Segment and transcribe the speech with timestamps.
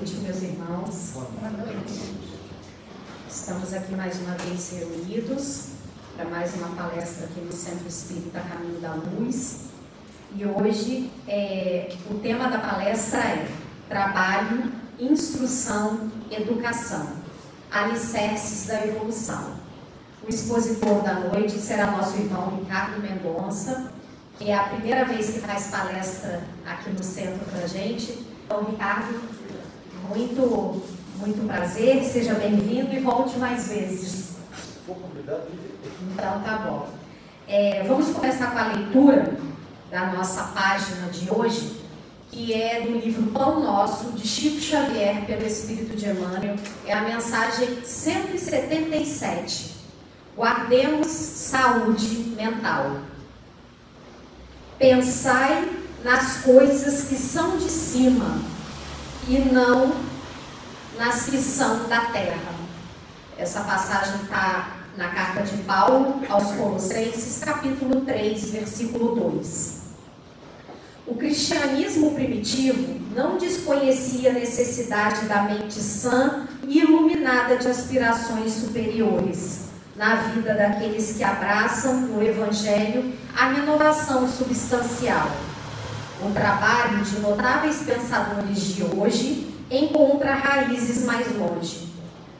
[0.00, 1.10] Noite, meus irmãos.
[1.12, 2.14] Boa noite.
[3.28, 5.72] Estamos aqui mais uma vez reunidos
[6.16, 9.64] para mais uma palestra aqui no Centro Espírita Caminho da Luz.
[10.34, 13.46] E hoje é, o tema da palestra é
[13.90, 17.06] Trabalho, Instrução, Educação,
[17.70, 19.52] Alicerces da Evolução.
[20.26, 23.92] O expositor da noite será nosso irmão Ricardo Mendonça,
[24.38, 28.30] que é a primeira vez que faz palestra aqui no centro para a gente.
[28.46, 29.29] Então, Ricardo,
[30.14, 30.82] muito,
[31.18, 34.30] muito prazer, seja bem-vindo e volte mais vezes.
[36.12, 36.88] Então, tá bom.
[37.46, 39.36] É, vamos começar com a leitura
[39.90, 41.80] da nossa página de hoje,
[42.30, 46.56] que é do livro Pão Nosso, de Chico Xavier, pelo Espírito de Emmanuel.
[46.86, 49.76] É a mensagem 177.
[50.36, 52.98] Guardemos saúde mental.
[54.78, 55.68] Pensai
[56.02, 58.59] nas coisas que são de cima
[59.28, 59.94] e não
[60.98, 62.54] nas que são da terra.
[63.38, 69.80] Essa passagem está na carta de Paulo aos Colossenses, capítulo 3, versículo 2.
[71.06, 79.70] O cristianismo primitivo não desconhecia a necessidade da mente sã e iluminada de aspirações superiores
[79.96, 85.30] na vida daqueles que abraçam no Evangelho a renovação substancial.
[86.22, 91.88] O trabalho de notáveis pensadores de hoje encontra raízes mais longe.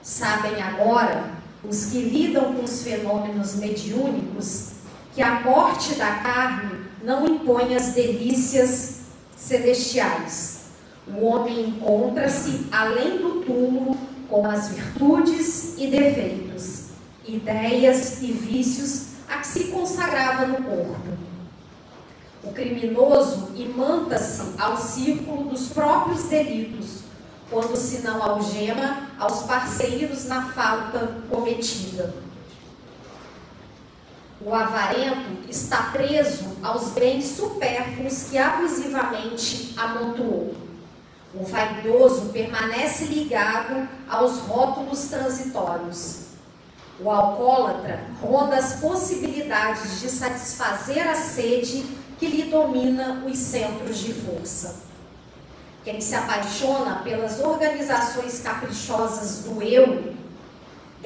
[0.02, 1.30] Sabem agora,
[1.64, 4.72] os que lidam com os fenômenos mediúnicos,
[5.14, 9.00] que a morte da carne não impõe as delícias
[9.34, 10.64] celestiais.
[11.08, 13.96] O homem encontra-se além do túmulo
[14.28, 16.88] com as virtudes e defeitos,
[17.26, 21.29] ideias e vícios a que se consagrava no corpo.
[22.60, 27.04] Criminoso imanta-se ao círculo dos próprios delitos,
[27.48, 32.12] quando se não algema aos parceiros na falta cometida.
[34.44, 40.54] O avarento está preso aos bens supérfluos que abusivamente amontoou.
[41.34, 46.26] O vaidoso permanece ligado aos rótulos transitórios.
[47.02, 54.12] O alcoólatra ronda as possibilidades de satisfazer a sede que lhe domina os centros de
[54.12, 54.82] força.
[55.82, 60.14] Quem se apaixona pelas organizações caprichosas do eu,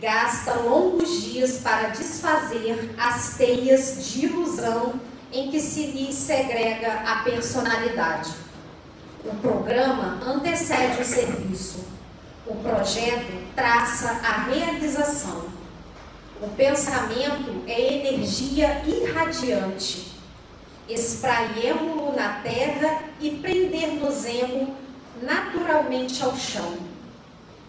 [0.03, 5.01] gasta longos dias para desfazer as teias de ilusão
[5.33, 8.33] em que se lhe segrega a personalidade.
[9.25, 11.85] O programa antecede o serviço.
[12.45, 15.45] O projeto traça a realização.
[16.43, 20.14] O pensamento é energia irradiante.
[20.89, 24.77] Espraiemo-lo na terra e prender-nos-emo
[25.23, 26.77] naturalmente ao chão.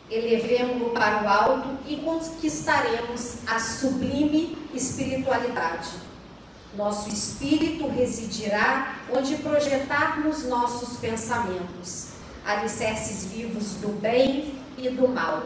[0.09, 5.89] Elevemo-lo para o alto e conquistaremos a sublime espiritualidade.
[6.75, 12.09] Nosso espírito residirá onde projetarmos nossos pensamentos,
[12.45, 15.43] alicerces vivos do bem e do mal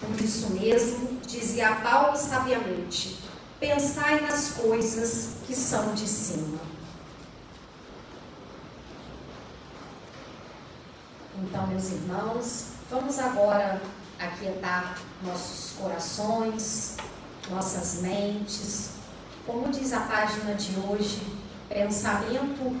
[0.00, 3.18] por isso mesmo, dizia Paulo sabiamente:
[3.58, 6.73] pensai nas coisas que são de cima.
[11.44, 13.80] Então, meus irmãos, vamos agora
[14.18, 16.96] aquietar nossos corações,
[17.50, 18.92] nossas mentes.
[19.46, 21.20] Como diz a página de hoje,
[21.68, 22.80] pensamento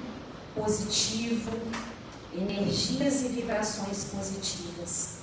[0.54, 1.50] positivo,
[2.32, 5.16] energias e vibrações positivas.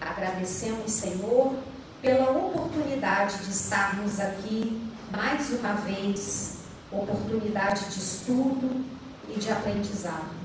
[0.00, 1.54] Agradecemos, Senhor,
[2.02, 6.56] pela oportunidade de estarmos aqui mais uma vez,
[6.90, 8.84] oportunidade de estudo
[9.28, 10.36] e de aprendizado.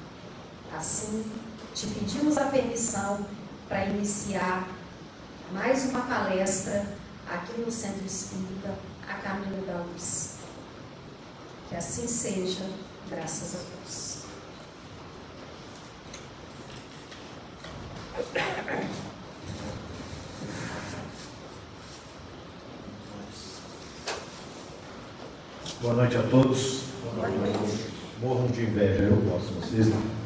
[0.78, 1.24] Assim,
[1.74, 3.26] te pedimos a permissão
[3.68, 4.68] para iniciar
[5.52, 6.86] mais uma palestra
[7.28, 8.76] aqui no Centro Espírita,
[9.08, 10.36] a caminho da luz.
[11.68, 12.70] Que assim seja,
[13.10, 14.24] graças a Deus.
[25.82, 26.84] Boa noite a todos.
[27.16, 27.94] Boa noite.
[28.22, 30.23] Morram de inveja, eu posso, vocês não.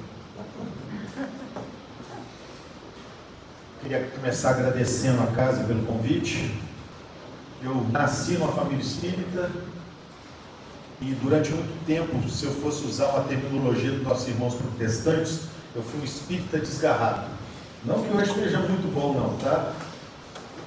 [3.87, 6.53] Queria começar agradecendo a casa pelo convite.
[7.63, 9.49] Eu nasci numa família espírita
[10.99, 15.43] e durante muito tempo, se eu fosse usar uma terminologia dos nossos irmãos protestantes,
[15.73, 17.29] eu fui um espírita desgarrado.
[17.85, 19.71] Não que hoje esteja muito bom, não, tá?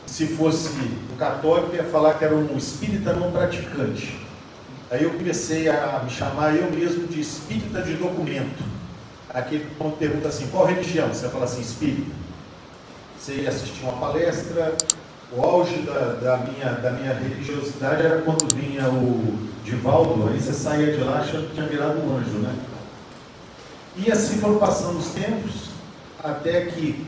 [0.06, 0.70] Se fosse
[1.12, 4.18] o católico, ia falar que era um espírita não praticante.
[4.90, 8.64] Aí eu comecei a me chamar eu mesmo de espírita de documento.
[9.28, 11.08] aquele quando pergunta assim, qual religião?
[11.08, 12.29] Você fala assim, espírita.
[13.20, 14.74] Você ia assistir uma palestra,
[15.30, 20.54] o auge da, da, minha, da minha religiosidade era quando vinha o Divaldo, aí você
[20.54, 22.54] saía de lá achando que tinha virado um anjo, né?
[23.94, 25.68] E assim foram passando os tempos,
[26.24, 27.04] até que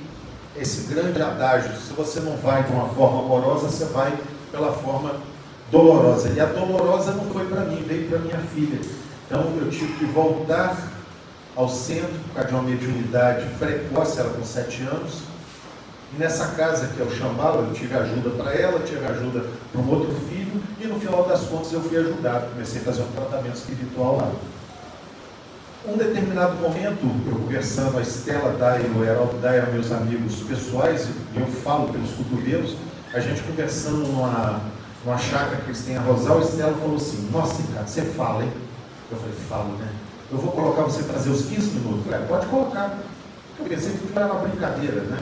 [0.54, 4.12] esse grande adágio, se você não vai de uma forma amorosa, você vai
[4.50, 5.14] pela forma
[5.70, 6.28] dolorosa.
[6.28, 8.78] E a dolorosa não foi para mim, veio para minha filha.
[9.26, 10.76] Então eu tive que voltar
[11.56, 15.31] ao centro por causa de uma mediunidade precoce, ela com sete anos.
[16.14, 19.80] E nessa casa que é o Chambala, eu tive ajuda para ela, tive ajuda para
[19.80, 22.50] um outro filho, e no final das contas eu fui ajudado.
[22.50, 24.32] Comecei a fazer um tratamento espiritual lá.
[25.88, 31.08] Um determinado momento, eu conversando, a Estela Dai e o Heraldo Dai meus amigos pessoais,
[31.34, 32.76] e eu falo pelos cotovelos,
[33.12, 34.60] a gente conversando numa,
[35.04, 38.44] numa chácara que eles têm a Rosal, a Estela falou assim, nossa, Ricardo, você fala,
[38.44, 38.52] hein?
[39.10, 39.88] Eu falei, falo, né?
[40.30, 42.06] Eu vou colocar você fazer os 15 minutos.
[42.06, 42.98] Eu falei, é, pode colocar.
[43.58, 45.18] Eu pensei que era uma brincadeira, né?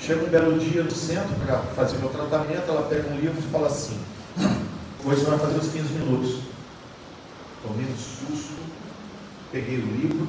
[0.00, 3.50] Chega um belo dia no centro para fazer meu tratamento, ela pega um livro e
[3.50, 3.98] fala assim,
[5.04, 6.38] hoje você vai fazer os 15 minutos.
[7.62, 8.54] Tomei um susto,
[9.50, 10.28] peguei o livro,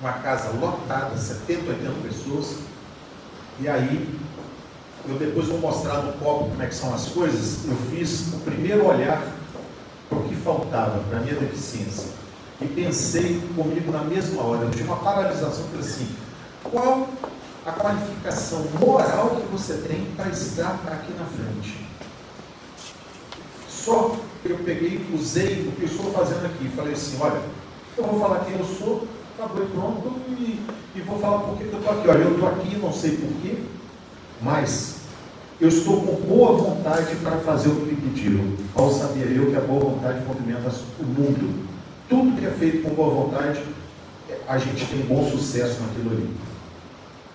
[0.00, 2.56] uma casa lotada, 70, 80 pessoas,
[3.60, 4.18] e aí
[5.06, 8.38] eu depois vou mostrar no copo como é que são as coisas, eu fiz o
[8.38, 9.22] primeiro olhar
[10.08, 12.08] para o que faltava, para a minha deficiência.
[12.60, 16.08] E pensei comigo na mesma hora, eu tive uma paralisação, falei assim,
[16.64, 17.08] qual
[17.64, 21.78] a qualificação moral que você tem para estar aqui na frente?
[23.68, 27.40] Só eu peguei, usei o que eu estou fazendo aqui, falei assim, olha,
[27.96, 29.06] eu vou falar quem eu sou,
[29.38, 30.60] acabou e pronto, e,
[30.96, 32.08] e vou falar por que eu estou aqui.
[32.08, 33.58] Olha, eu estou aqui, não sei porquê,
[34.40, 34.96] mas
[35.60, 38.56] eu estou com boa vontade para fazer o que me pediram.
[38.74, 41.68] Qual sabia eu que a boa vontade movimenta o mundo?
[42.08, 43.62] Tudo que é feito com boa vontade,
[44.48, 46.30] a gente tem bom sucesso naquilo ali.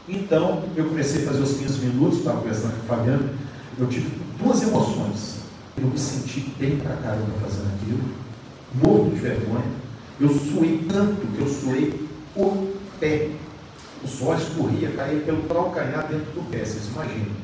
[0.07, 3.30] Então, eu comecei a fazer os 15 minutos, estava conversando com o Fabiano,
[3.77, 4.09] eu tive
[4.42, 5.38] duas emoções.
[5.77, 8.04] Eu me senti bem pra caramba fazendo aquilo,
[8.74, 9.65] morto de vergonha.
[10.19, 13.31] Eu suei tanto que eu suei o pé.
[14.04, 17.36] O suor escorria, caía pelo calcanhar dentro do pé, vocês imaginam.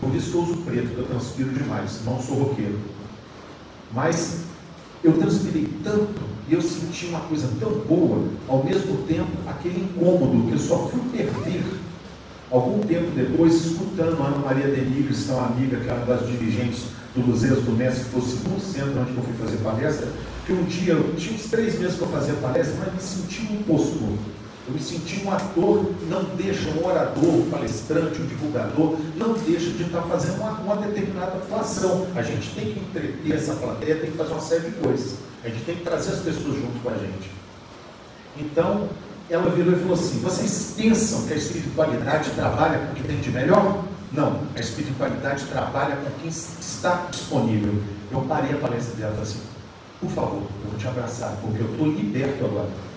[0.00, 2.78] Por isso que eu uso preto, eu transpiro demais, não sou roqueiro.
[3.92, 4.44] Mas
[5.04, 10.48] eu transpirei tanto e eu senti uma coisa tão boa, ao mesmo tempo aquele incômodo
[10.48, 11.64] que eu só fui perder
[12.50, 16.04] algum tempo depois, escutando a Ana Maria Denigres, que é uma amiga, que é uma
[16.04, 16.82] das dirigentes
[17.14, 20.08] do Luzeiros do Mestre, que foi o segundo centro onde eu fui fazer palestra,
[20.44, 23.54] que um dia, eu tinha uns três meses eu fazia palestra, mas me senti um
[23.54, 24.18] impostor.
[24.66, 29.32] Eu me senti um ator que não deixa um orador, um palestrante, um divulgador, não
[29.32, 32.06] deixa de estar fazendo uma, uma determinada atuação.
[32.14, 35.16] A gente tem que entreter essa plateia, tem que fazer uma série de coisas.
[35.44, 37.30] A gente tem que trazer as pessoas junto com a gente.
[38.38, 38.88] Então,
[39.28, 43.18] ela virou e falou assim: vocês pensam que a espiritualidade trabalha com o que tem
[43.18, 43.84] de melhor?
[44.12, 47.82] Não, a espiritualidade trabalha com quem está disponível.
[48.10, 49.40] Eu parei a palestra dela e falei assim:
[50.00, 52.91] por favor, eu vou te abraçar, porque eu estou liberto agora.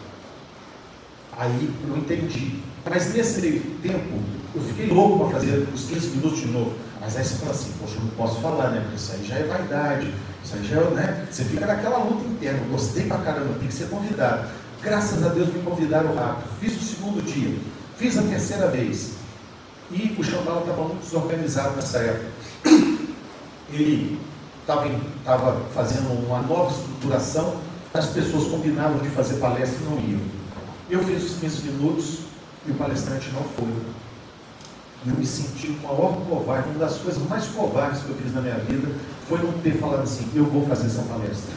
[1.37, 2.59] Aí eu entendi.
[2.89, 4.19] Mas nesse meio tempo,
[4.53, 6.73] eu fiquei louco para fazer os 15 minutos de novo.
[7.01, 8.81] Mas aí você fala assim, poxa, eu não posso falar, né?
[8.81, 10.13] Porque isso aí já é vaidade,
[10.43, 11.27] isso aí já é, né?
[11.29, 14.47] Você fica naquela luta interna, gostei pra caramba, tem que ser convidado.
[14.81, 16.47] Graças a Deus me convidaram rápido.
[16.59, 17.57] Fiz o segundo dia,
[17.97, 19.13] fiz a terceira vez.
[19.91, 22.25] E o Xandala estava muito desorganizado nessa época.
[23.71, 24.19] Ele
[24.61, 27.55] estava fazendo uma nova estruturação,
[27.93, 30.44] as pessoas combinavam de fazer palestra e não iam.
[30.89, 32.19] Eu fiz os 15 minutos
[32.67, 33.67] e o palestrante não foi.
[35.07, 38.41] Eu me senti o maior covarde, uma das coisas mais covardes que eu fiz na
[38.41, 38.87] minha vida
[39.27, 41.53] foi não ter falado assim, eu vou fazer essa palestra.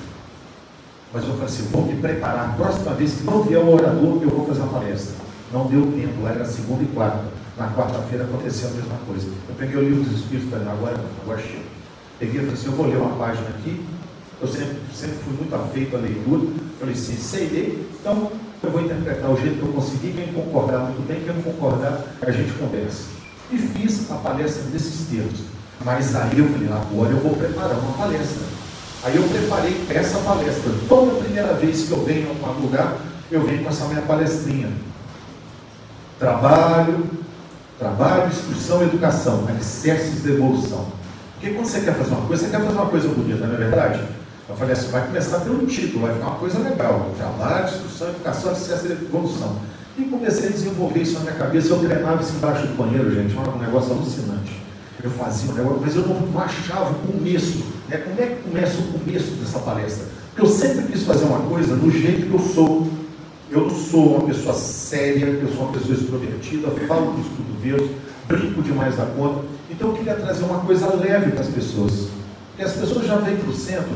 [1.13, 2.57] Mas eu falei assim, vou me preparar.
[2.57, 5.15] Próxima vez que não vier o orador, eu vou fazer uma palestra.
[5.53, 7.25] Não deu tempo, lá era segunda e quarta.
[7.57, 9.27] Na quarta-feira aconteceu a mesma coisa.
[9.49, 11.65] Eu peguei o livro dos Espíritos e falei, agora não, agora chega.
[12.19, 13.85] Peguei e falei assim, eu vou ler uma página aqui.
[14.41, 16.53] Eu sempre, sempre fui muito afeito à leitura.
[16.79, 18.31] Falei assim, sei ler, então
[18.63, 20.13] eu vou interpretar o jeito que eu conseguir.
[20.13, 23.05] Quem concordar muito bem, quem não concordar, a gente conversa.
[23.51, 25.41] E fiz a palestra desses termos.
[25.85, 28.47] Mas aí eu falei, agora eu vou preparar uma palestra.
[29.05, 30.73] Aí eu preparei essa palestra.
[30.89, 32.97] Toda primeira vez que eu venho a um lugar,
[33.31, 34.71] eu venho com essa minha palestrinha.
[36.19, 37.07] Trabalho,
[37.79, 40.87] trabalho, instrução, educação, alicerces de evolução.
[41.35, 43.59] Porque quando você quer fazer uma coisa, você quer fazer uma coisa bonita, não é
[43.59, 44.18] verdade?
[44.49, 47.11] Eu falei assim, vai começar pelo título, vai ficar uma coisa legal.
[47.19, 49.57] Trabalho, instrução, educação, alicerces de evolução.
[49.99, 51.69] E comecei a desenvolver isso na minha cabeça.
[51.69, 54.63] Eu treinava isso embaixo do banheiro, gente, era um negócio alucinante.
[55.03, 57.63] Eu fazia um negócio, mas eu não achava o começo.
[57.89, 57.99] Né?
[57.99, 60.07] Como é que começa o começo dessa palestra?
[60.29, 62.89] Porque eu sempre quis fazer uma coisa do jeito que eu sou.
[63.51, 67.91] Eu não sou uma pessoa séria, eu sou uma pessoa extrovertida, falo com os cotovelos,
[68.27, 69.45] brinco demais da conta.
[69.71, 72.09] Então eu queria trazer uma coisa leve para as pessoas.
[72.51, 73.95] Porque as pessoas já vêm para o centro.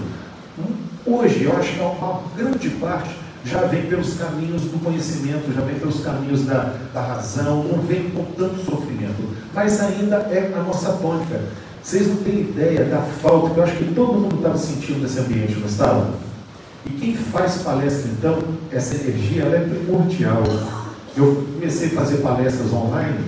[1.04, 5.74] Hoje, eu acho que uma grande parte já vem pelos caminhos do conhecimento, já vem
[5.76, 9.22] pelos caminhos da, da razão, não vem com tanto sofrimento.
[9.52, 11.40] Mas ainda é a nossa tônica.
[11.82, 15.18] Vocês não têm ideia da falta que eu acho que todo mundo estava sentindo nesse
[15.18, 16.14] ambiente, não estava?
[16.86, 18.38] E quem faz palestra, então,
[18.70, 20.42] essa energia ela é primordial.
[21.16, 23.24] Eu comecei a fazer palestras online,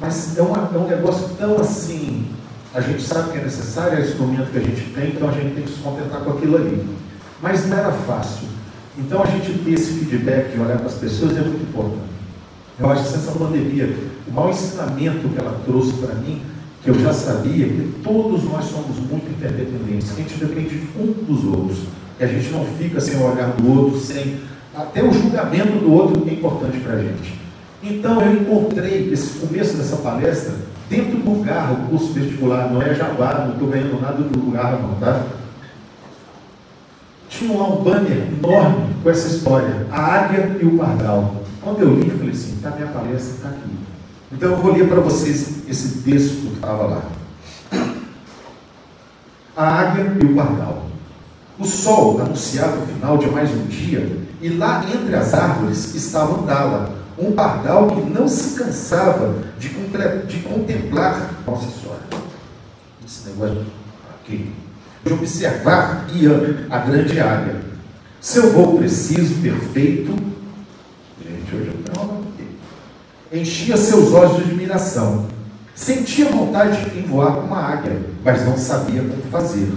[0.00, 2.26] mas é, uma, é um negócio tão assim.
[2.74, 5.32] A gente sabe que é necessário, é o instrumento que a gente tem, então a
[5.32, 6.82] gente tem que se contentar com aquilo ali.
[7.42, 8.48] Mas não era fácil.
[8.96, 12.12] Então a gente ter esse feedback de olhar para as pessoas é muito importante.
[12.80, 13.94] Eu acho que essa pandemia,
[14.26, 16.40] o maior ensinamento que ela trouxe para mim,
[16.82, 21.12] que eu já sabia, que todos nós somos muito interdependentes, que a gente depende um
[21.24, 21.78] dos outros,
[22.16, 24.40] que a gente não fica sem o olhar do outro, sem
[24.74, 27.38] até o julgamento do outro é importante para a gente.
[27.82, 30.54] Então eu encontrei esse começo dessa palestra
[31.22, 35.22] do carro, curso vestibular, não é Jabá, não estou ganhando nada do carro não, tá?
[37.32, 41.36] tinha lá um banner enorme com essa história, a águia e o pardal.
[41.62, 43.70] Quando eu li, falei assim, está minha palestra, está aqui.
[44.30, 47.02] Então eu vou ler para vocês esse texto que estava lá.
[49.56, 50.86] A águia e o pardal.
[51.58, 56.40] O sol anunciava o final de mais um dia, e lá entre as árvores estava
[56.40, 61.30] Andala, um pardal que não se cansava de, de contemplar.
[61.46, 62.00] Nossa Senhora,
[63.04, 63.66] esse negócio
[64.10, 64.52] aqui
[65.04, 67.60] de observar Ian, a grande área.
[68.20, 70.14] Seu voo preciso, perfeito,
[71.20, 72.22] gente, hoje eu não
[73.32, 75.26] enchia seus olhos de admiração.
[75.74, 79.72] Sentia vontade em voar como uma águia, mas não sabia como fazer.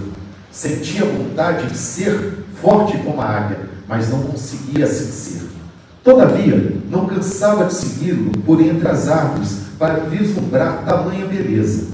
[0.50, 5.55] Sentia vontade de ser forte como a águia, mas não conseguia assim ser.
[6.06, 11.88] Todavia, não cansava de segui-lo por entre as árvores para vislumbrar tamanha beleza.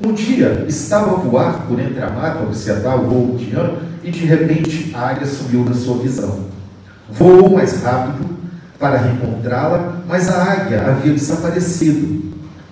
[0.00, 3.72] Um dia estava a voar por entre a mata, observar o voo de Ian,
[4.04, 6.44] e de repente a águia subiu na sua visão.
[7.10, 8.36] Voou mais rápido
[8.78, 12.22] para reencontrá-la, mas a águia havia desaparecido.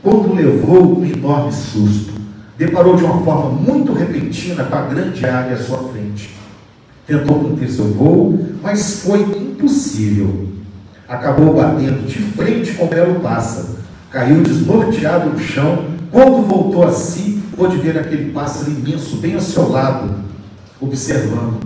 [0.01, 2.13] Quando levou um enorme susto,
[2.57, 6.37] deparou de uma forma muito repentina com a grande águia à sua frente.
[7.05, 10.55] Tentou conter seu voo, mas foi impossível.
[11.08, 13.68] Acabou batendo de frente com o belo pássaro.
[14.11, 19.40] Caiu desnorteado no chão quando voltou a si, pôde ver aquele pássaro imenso bem ao
[19.40, 20.14] seu lado,
[20.80, 21.58] observando.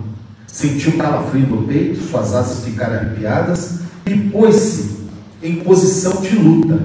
[0.47, 5.05] Sentiu calafrio no peito, suas asas ficaram arrepiadas e pôs-se
[5.43, 6.79] em posição de luta.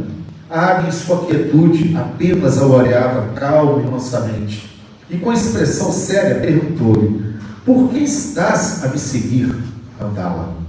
[0.50, 4.78] A águia, em sua quietude, apenas a olhava calmo e mansamente.
[5.08, 7.34] E com expressão séria perguntou-lhe:
[7.64, 9.56] Por que estás a me seguir,
[9.98, 10.63] Andala?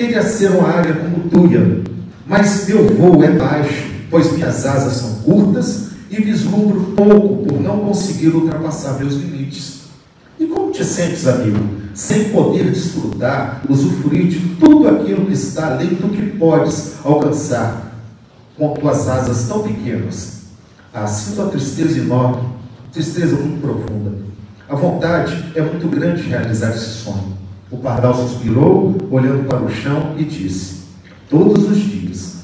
[0.00, 1.82] Queria ser uma águia como tua,
[2.26, 7.80] mas meu voo é baixo pois minhas asas são curtas e vislumbro pouco por não
[7.80, 9.80] conseguir ultrapassar meus limites.
[10.38, 11.58] E como te sentes, amigo,
[11.92, 17.92] sem poder desfrutar, usufruir de tudo aquilo que está além do que podes alcançar
[18.56, 20.44] com tuas asas tão pequenas?
[20.94, 22.48] Ah, sinto a tristeza enorme,
[22.90, 24.14] tristeza muito profunda.
[24.66, 27.39] A vontade é muito grande de realizar esse sonho.
[27.70, 30.80] O pardal suspirou, olhando para o chão, e disse:
[31.28, 32.00] Todos os dias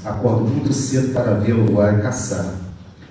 [0.06, 2.54] Acordo muito cedo para vê-lo voar e caçar.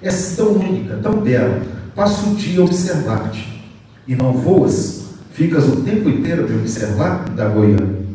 [0.01, 1.61] És tão única, tão bela,
[1.93, 3.61] passo o dia a observar-te.
[4.07, 5.07] E não voas?
[5.33, 7.29] Ficas o tempo inteiro a observar?
[7.31, 8.05] Da Goiânia.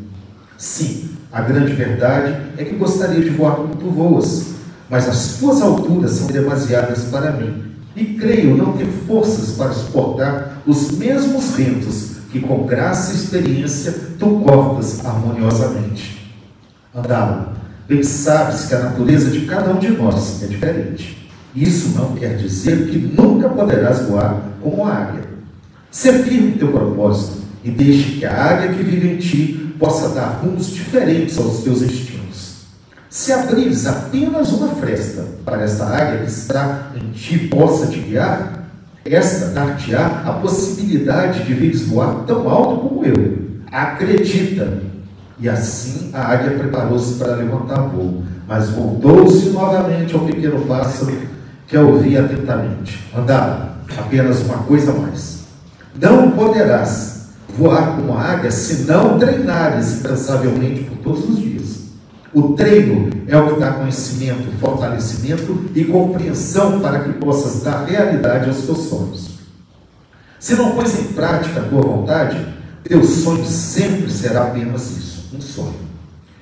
[0.57, 4.55] Sim, a grande verdade é que gostaria de voar como tu voas,
[4.89, 7.65] mas as tuas alturas são demasiadas para mim.
[7.95, 13.93] E creio não ter forças para suportar os mesmos ventos que, com graça e experiência,
[14.19, 16.21] tu cortas harmoniosamente.
[16.95, 17.61] Andava,
[17.91, 21.29] Bem sabes que a natureza de cada um de nós é diferente.
[21.57, 25.25] Isso não quer dizer que nunca poderás voar como a águia.
[25.91, 30.41] Ser firme teu propósito e deixe que a águia que vive em ti possa dar
[30.41, 32.59] rumos diferentes aos teus instintos.
[33.09, 38.60] Se abrires apenas uma fresta para esta águia que está em ti possa te guiar,
[39.05, 43.39] esta dar-te-á a possibilidade de vires voar tão alto como eu.
[43.71, 44.83] Acredita,
[45.39, 51.17] e assim a águia preparou-se para levantar voo, mas voltou-se novamente ao pequeno pássaro
[51.67, 53.03] que a ouvia atentamente.
[53.17, 55.45] Andava, apenas uma coisa mais.
[56.01, 61.60] Não poderás voar como a águia se não treinares incansavelmente por todos os dias.
[62.33, 68.49] O treino é o que dá conhecimento, fortalecimento e compreensão para que possas dar realidade
[68.49, 69.31] aos teus sonhos.
[70.39, 72.47] Se não pôs em prática a tua vontade,
[72.85, 75.91] teu sonho sempre será apenas isso um sonho.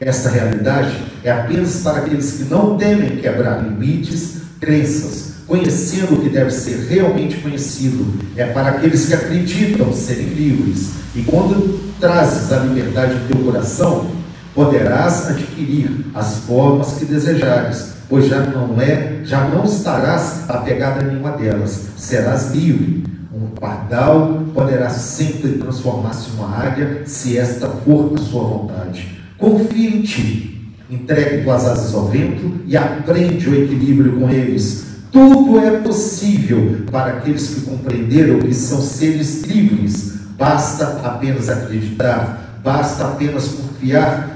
[0.00, 6.28] Esta realidade é apenas para aqueles que não temem quebrar limites, crenças, conhecendo o que
[6.28, 8.06] deve ser realmente conhecido.
[8.36, 10.90] É para aqueles que acreditam serem livres.
[11.16, 14.10] E quando trazes a liberdade em teu coração,
[14.58, 21.04] poderás adquirir as formas que desejares, pois já não é, já não estarás apegado a
[21.04, 21.90] nenhuma delas.
[21.96, 23.04] Serás livre.
[23.32, 29.16] Um pardal poderá sempre transformar-se uma águia, se esta for a sua vontade.
[29.38, 34.86] Confia em ti, entregue tuas asas ao vento e aprende o equilíbrio com eles.
[35.12, 40.14] Tudo é possível para aqueles que compreenderam que são seres livres.
[40.36, 43.67] Basta apenas acreditar, basta apenas confiar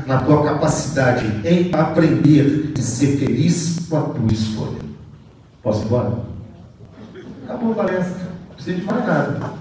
[0.06, 4.78] na tua capacidade em aprender e ser feliz com a tua escolha.
[5.62, 6.18] Posso ir embora?
[7.44, 8.30] Acabou a palestra.
[8.48, 9.52] Não precisa de mais nada.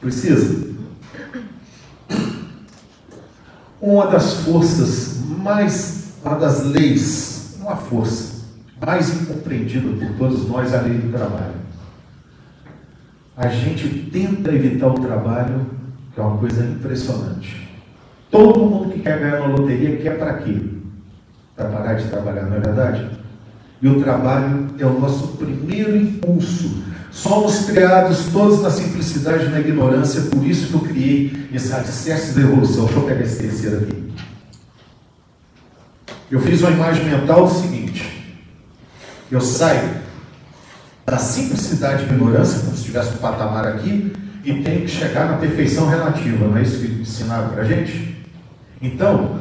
[0.00, 0.70] Precisa?
[3.80, 8.40] Uma das forças mais, uma das leis, uma força
[8.80, 11.60] mais incompreendida por todos nós é a lei do trabalho.
[13.36, 15.66] A gente tenta evitar o trabalho,
[16.14, 17.69] que é uma coisa impressionante.
[18.30, 20.56] Todo mundo que quer ganhar na loteria quer para quê?
[21.56, 23.10] Para parar de trabalhar, não é verdade?
[23.82, 26.84] E o trabalho é o nosso primeiro impulso.
[27.10, 32.34] Somos criados todos na simplicidade e na ignorância, por isso que eu criei esse alicerce
[32.34, 32.84] da evolução.
[32.84, 34.12] Deixa eu pegar esse terceiro aqui.
[36.30, 38.36] Eu fiz uma imagem mental do seguinte:
[39.30, 39.90] eu saio
[41.04, 44.12] da simplicidade e ignorância, como se estivesse um patamar aqui,
[44.44, 48.09] e tenho que chegar na perfeição relativa, não é isso que ensinaram para a gente?
[48.80, 49.40] Então,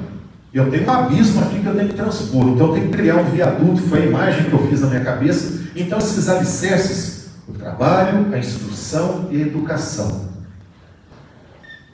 [0.54, 3.17] eu tenho um abismo aqui que eu tenho que transpor, então eu tenho que criar
[3.17, 5.69] um viaduto, foi a imagem que eu fiz na minha cabeça.
[5.75, 10.28] Então, esses alicerces, o trabalho, a instrução e a educação.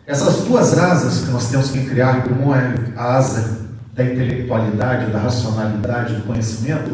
[0.08, 5.20] Essas duas asas que nós temos que criar, como é a asa da intelectualidade, da
[5.20, 6.92] racionalidade, do conhecimento,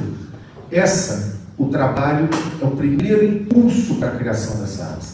[0.71, 2.29] essa, o trabalho,
[2.61, 5.11] é o primeiro impulso para a criação dessa asa.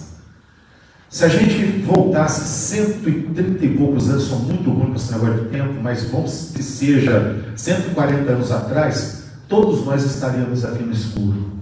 [1.10, 5.50] Se a gente voltasse 130 e poucos anos, sou muito ruim com esse negócio de
[5.50, 11.54] tempo, mas vamos que seja 140 anos atrás, todos nós estaríamos aqui no escuro.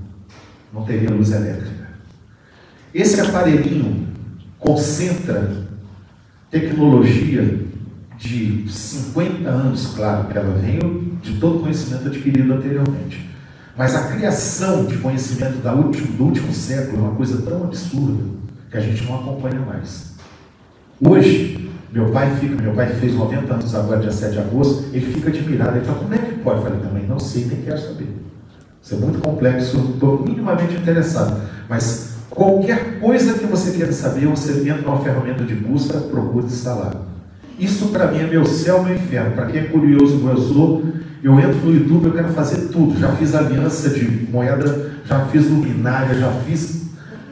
[0.73, 1.89] Não teria luz elétrica.
[2.91, 4.07] Esse aparelhinho
[4.57, 5.67] concentra
[6.49, 7.65] tecnologia
[8.17, 13.29] de 50 anos, claro, que ela veio de todo conhecimento adquirido anteriormente.
[13.77, 18.44] Mas a criação de conhecimento da último, do último século é uma coisa tão absurda
[18.69, 20.13] que a gente não acompanha mais.
[21.01, 25.13] Hoje, meu pai fica, meu pai fez 90 anos agora, dia 7 de agosto, ele
[25.13, 26.57] fica admirado, ele fala, como é que pode?
[26.57, 28.07] Eu falei, também não sei, nem quero saber.
[28.81, 31.41] Isso é muito complexo, estou minimamente interessado.
[31.67, 36.93] Mas qualquer coisa que você queira saber, você entra numa ferramenta de busca, procura instalar.
[37.57, 39.31] Isso para mim é meu céu, meu inferno.
[39.31, 40.83] Para quem é curioso eu sou,
[41.23, 42.99] eu entro no YouTube, eu quero fazer tudo.
[42.99, 46.84] Já fiz aliança de moeda, já fiz luminária, já fiz.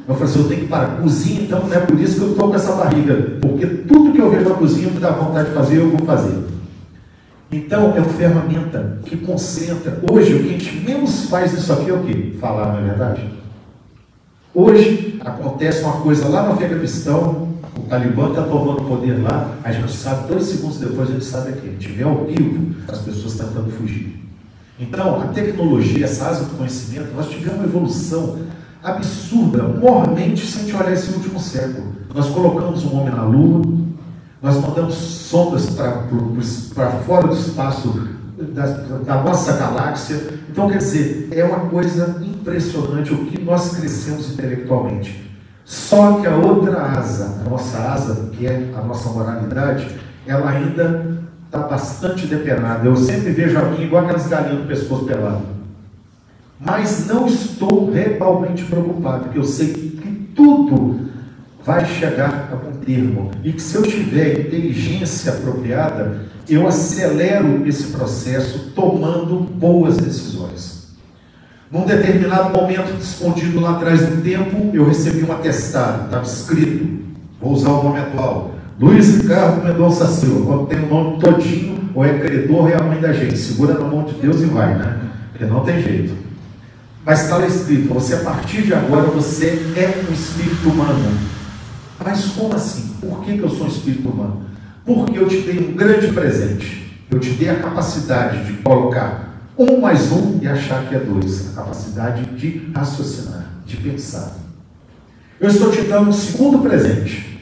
[0.08, 0.98] Eu falei assim, eu tenho que parar.
[1.02, 3.38] Cozinha, então, não é por isso que eu estou com essa barriga.
[3.42, 6.44] Porque tudo que eu vejo na cozinha me dá vontade de fazer, eu vou fazer.
[7.52, 10.00] Então, é uma ferramenta que concentra.
[10.12, 12.34] Hoje, o que a gente menos faz isso aqui é o quê?
[12.40, 13.22] Falar, não é verdade?
[14.54, 19.92] Hoje, acontece uma coisa lá no Afeganistão, o Talibã está tomando poder lá, a gente
[19.92, 23.34] sabe, dois segundos depois a gente sabe aqui, a gente vê ao vivo as pessoas
[23.34, 24.20] tentando fugir.
[24.80, 28.38] Então, a tecnologia, essa asa do conhecimento, nós tivemos uma evolução
[28.84, 31.94] absurda, mormente, se a gente olhar esse último século.
[32.14, 33.62] Nós colocamos um homem na Lua,
[34.42, 40.18] nós mandamos sondas para fora do espaço da, da, nossa galáxia.
[40.50, 45.32] Então, quer dizer, é uma coisa impressionante o que nós crescemos intelectualmente.
[45.64, 49.88] Só que a outra asa, a nossa asa, que é a nossa moralidade,
[50.28, 52.86] ela ainda está bastante depenada.
[52.86, 55.53] Eu sempre vejo a minha igual aquelas galinhas do pescoço pelado.
[56.66, 61.10] Mas não estou realmente preocupado, porque eu sei que tudo
[61.66, 63.32] vai chegar a um termo.
[63.44, 70.94] E que se eu tiver inteligência apropriada, eu acelero esse processo tomando boas decisões.
[71.72, 77.04] Num determinado momento, escondido lá atrás do tempo, eu recebi um atestado, estava escrito,
[77.42, 82.06] vou usar o nome atual, Luiz Ricardo Mendonça Silva, quando tem o nome todinho, ou
[82.06, 84.76] é credor ou é a mãe da gente, segura na mão de Deus e vai,
[84.76, 85.00] né?
[85.32, 86.14] Porque não tem jeito.
[87.06, 91.18] Mas está lá escrito, você a partir de agora, você é um espírito humano.
[92.04, 92.96] Mas como assim?
[93.02, 94.46] Por que, que eu sou um espírito humano?
[94.86, 97.02] Porque eu te dei um grande presente.
[97.12, 101.50] Eu te dei a capacidade de colocar um mais um e achar que é dois.
[101.52, 104.38] A capacidade de raciocinar, de pensar.
[105.40, 107.40] Eu estou te dando um segundo presente.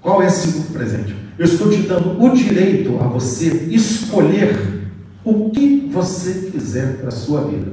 [0.00, 1.14] Qual é esse segundo presente?
[1.38, 4.88] Eu estou te dando o direito a você escolher
[5.24, 7.72] o que você quiser para a sua vida.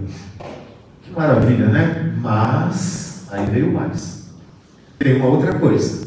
[1.15, 2.13] Maravilha, né?
[2.21, 4.25] Mas, aí veio mais.
[4.99, 6.05] Tem uma outra coisa.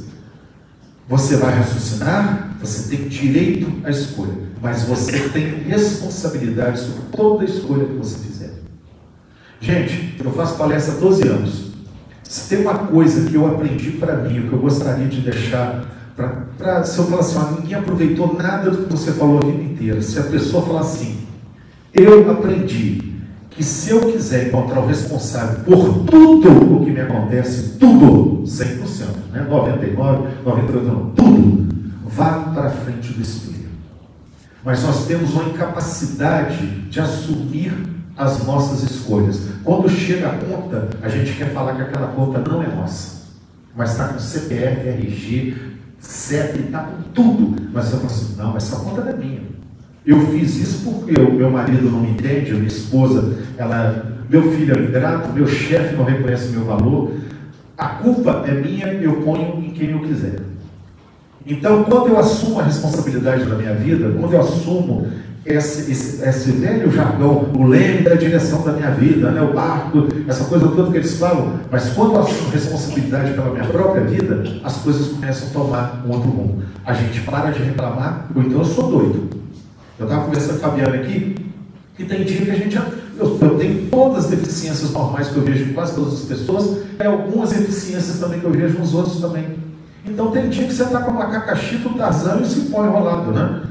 [1.09, 7.87] Você vai raciocinar, você tem direito à escolha, mas você tem responsabilidade sobre toda escolha
[7.87, 8.53] que você fizer.
[9.61, 11.69] Gente, eu faço palestra há 12 anos.
[12.23, 15.87] Se tem uma coisa que eu aprendi para mim, o que eu gostaria de deixar
[16.15, 16.85] para.
[16.85, 20.03] Se eu falar assim, ó, ninguém aproveitou nada do que você falou a vida inteira.
[20.03, 21.21] Se a pessoa falar assim,
[21.95, 23.08] eu aprendi
[23.59, 29.33] que se eu quiser encontrar o responsável por tudo o que me acontece, tudo, 100%,
[29.33, 29.45] né?
[29.51, 31.69] 99, 98, tudo,
[32.07, 33.69] vá para frente do espelho.
[34.65, 37.75] Mas nós temos uma incapacidade de assumir
[38.17, 39.41] as nossas escolhas.
[39.65, 43.25] Quando chega a conta, a gente quer falar que aquela conta não é nossa,
[43.75, 45.57] mas está com CPF, RG,
[45.99, 47.71] CEP, está com tudo.
[47.73, 49.43] Mas você fala assim: não, essa conta não é minha.
[50.09, 54.51] Eu fiz isso porque o meu marido não me entende, a minha esposa, ela, meu
[54.53, 57.13] filho é ingrato, meu chefe não reconhece meu valor.
[57.77, 60.37] A culpa é minha, eu ponho em quem eu quiser.
[61.47, 65.09] Então, quando eu assumo a responsabilidade da minha vida, quando eu assumo
[65.45, 70.09] esse, esse, esse, velho jargão, o leme da direção da minha vida, né, o barco,
[70.27, 74.43] essa coisa toda que eles falam, mas quando eu assumo responsabilidade pela minha própria vida,
[74.65, 76.63] as coisas começam a tomar um outro rumo.
[76.87, 79.38] A gente para de reclamar, ou então eu sou doido.
[79.99, 81.37] Eu estava conversando com a Fabiana aqui,
[81.99, 82.77] e tem dia que a gente.
[82.77, 86.85] Eu, eu, tenho todas as deficiências normais que eu vejo em quase todas as pessoas,
[86.99, 89.59] e algumas deficiências também que eu vejo nos outros também.
[90.07, 93.33] Então tem dia que você está com uma macacaxita, o Tarzan e o cipó enrolado,
[93.33, 93.63] né?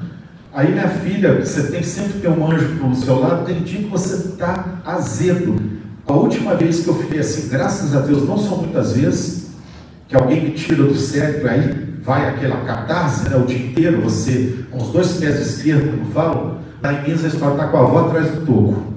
[0.53, 3.83] Aí, minha filha, você tem sempre ter um anjo para o seu lado, tem dia
[3.83, 5.55] que você está azedo.
[6.05, 9.51] A última vez que eu fiquei assim, graças a Deus, não são muitas vezes,
[10.07, 14.63] que alguém me tira do cérebro, aí vai aquela catarse, né, o dia inteiro, você
[14.71, 18.07] com os dois pés esquerdos, como falam, na Minas a história está com a avó
[18.07, 18.93] atrás do toco.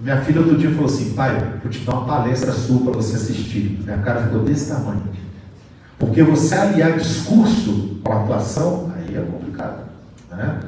[0.00, 3.14] Minha filha outro dia falou assim, pai, vou te dar uma palestra sua para você
[3.14, 3.78] assistir.
[3.84, 5.04] Minha cara ficou desse tamanho.
[5.96, 9.84] Porque você aliar discurso com atuação, aí é complicado.
[10.28, 10.58] Né?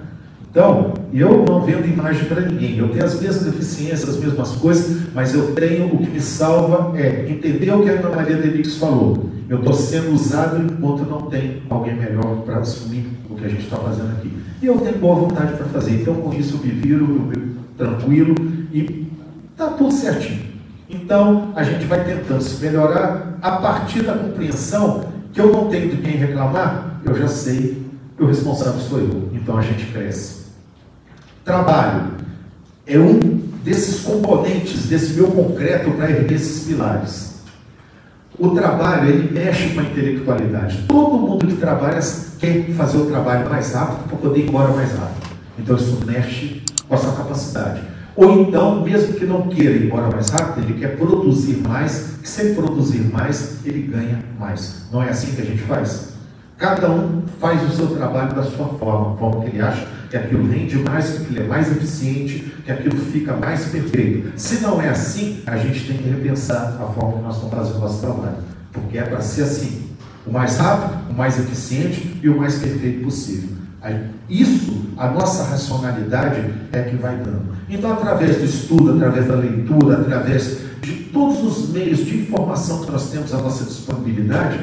[0.48, 2.78] Então, eu não vendo imagem para ninguém.
[2.78, 6.96] Eu tenho as mesmas deficiências, as mesmas coisas, mas eu tenho o que me salva
[6.96, 9.33] é entender o que a Ana Maria Delix falou.
[9.48, 13.64] Eu estou sendo usado enquanto não tem alguém melhor para assumir o que a gente
[13.64, 14.32] está fazendo aqui.
[14.62, 16.00] E eu tenho boa vontade para fazer.
[16.00, 18.34] Então, com isso, eu me viro, eu me tranquilo
[18.72, 19.06] e
[19.52, 20.42] está tudo certinho.
[20.88, 25.04] Então, a gente vai tentando se melhorar a partir da compreensão
[25.34, 27.84] que eu não tenho de quem reclamar, eu já sei
[28.16, 29.28] que o responsável sou eu.
[29.34, 30.44] Então a gente cresce.
[31.44, 32.12] Trabalho
[32.86, 33.18] é um
[33.64, 37.33] desses componentes desse meu concreto para erguer esses pilares.
[38.38, 40.84] O trabalho, ele mexe com a intelectualidade.
[40.88, 42.00] Todo mundo que trabalha
[42.38, 45.34] quer fazer o trabalho mais rápido para poder ir embora mais rápido.
[45.58, 47.82] Então isso mexe com a sua capacidade.
[48.16, 52.28] Ou então, mesmo que não queira ir embora mais rápido, ele quer produzir mais, e
[52.28, 54.86] sem produzir mais, ele ganha mais.
[54.92, 56.14] Não é assim que a gente faz?
[56.56, 60.48] Cada um faz o seu trabalho da sua forma, forma que ele acha que aquilo
[60.48, 64.30] rende mais, que aquilo é mais eficiente, que aquilo fica mais perfeito.
[64.36, 67.80] Se não é assim, a gente tem que repensar a forma que nós estamos fazendo
[67.80, 68.36] nosso trabalho.
[68.72, 69.90] Porque é para ser assim:
[70.24, 73.48] o mais rápido, o mais eficiente e o mais perfeito possível.
[74.30, 77.48] Isso, a nossa racionalidade é que vai dando.
[77.68, 82.92] Então, através do estudo, através da leitura, através de todos os meios de informação que
[82.92, 84.60] nós temos à nossa disponibilidade,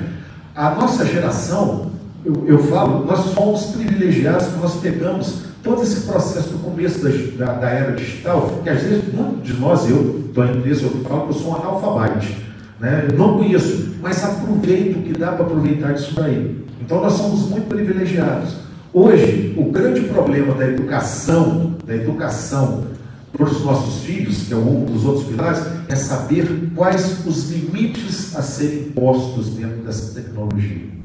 [0.56, 1.92] a nossa geração,
[2.24, 7.54] eu, eu falo, nós somos privilegiados nós pegamos todo esse processo do começo da, da,
[7.54, 11.30] da era digital, que às vezes muitos de nós, eu estou nisso, eu falo que
[11.30, 12.38] eu sou um analfabete,
[12.80, 13.08] né?
[13.10, 16.66] eu não conheço, mas aproveito o que dá para aproveitar disso daí.
[16.82, 18.56] Então nós somos muito privilegiados.
[18.94, 22.86] Hoje, o grande problema da educação, da educação
[23.32, 28.36] para os nossos filhos, que é um dos outros pilares, é saber quais os limites
[28.36, 31.01] a serem postos dentro dessa tecnologia.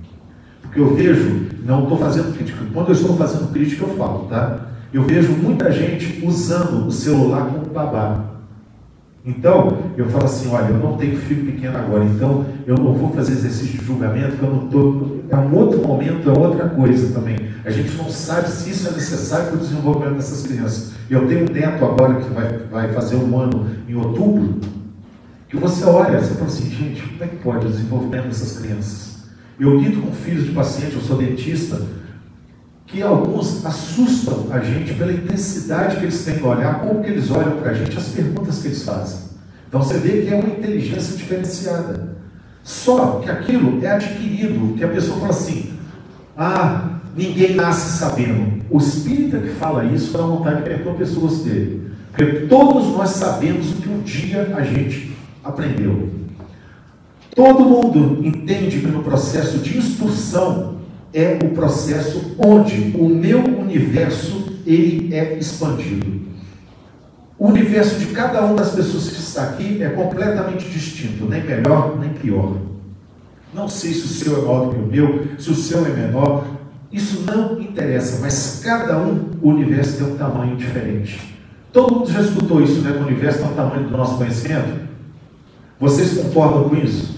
[0.77, 4.67] Eu vejo, não estou fazendo crítica, quando eu estou fazendo crítica eu falo, tá?
[4.93, 8.25] Eu vejo muita gente usando o celular como babá.
[9.25, 13.11] Então, eu falo assim, olha, eu não tenho filho pequeno agora, então eu não vou
[13.11, 15.21] fazer exercício de julgamento, porque eu não estou.
[15.29, 17.37] É um outro momento, é outra coisa também.
[17.65, 20.93] A gente não sabe se isso é necessário para o desenvolvimento dessas crianças.
[21.11, 24.61] Eu tenho um neto agora que vai, vai fazer um ano em outubro,
[25.49, 29.06] que você olha, você fala assim, gente, como é que pode o desenvolvimento dessas crianças?
[29.59, 31.81] Eu lido com filhos de paciente, eu sou dentista,
[32.87, 37.31] que alguns assustam a gente pela intensidade que eles têm no olhar, como que eles
[37.31, 39.21] olham para a gente, as perguntas que eles fazem.
[39.69, 42.17] Então você vê que é uma inteligência diferenciada.
[42.63, 45.73] Só que aquilo é adquirido, que a pessoa fala assim,
[46.37, 48.63] Ah, ninguém nasce sabendo.
[48.69, 51.91] O espírita que fala isso dá vontade de perguntar pessoas dele.
[52.13, 56.11] Porque todos nós sabemos o que um dia a gente aprendeu.
[57.37, 60.77] Todo mundo entende que no processo de instrução
[61.13, 66.23] é o processo onde o meu universo ele é expandido.
[67.39, 71.99] O universo de cada uma das pessoas que está aqui é completamente distinto, nem melhor
[72.01, 72.57] nem pior.
[73.53, 75.91] Não sei se o seu é maior do que o meu, se o seu é
[75.91, 76.47] menor,
[76.91, 81.21] isso não interessa, mas cada um, o universo tem um tamanho diferente.
[81.71, 82.93] Todo mundo já escutou isso, né?
[82.93, 84.87] O universo tem um tamanho do nosso conhecimento.
[85.79, 87.16] Vocês concordam com isso?